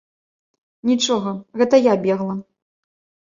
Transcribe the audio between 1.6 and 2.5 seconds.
гэта я бегла.